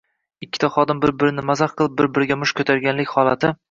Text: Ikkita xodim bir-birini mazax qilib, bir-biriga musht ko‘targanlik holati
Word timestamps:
Ikkita 0.45 0.69
xodim 0.77 1.03
bir-birini 1.05 1.45
mazax 1.51 1.77
qilib, 1.79 1.97
bir-biriga 2.03 2.43
musht 2.43 2.61
ko‘targanlik 2.63 3.19
holati 3.19 3.59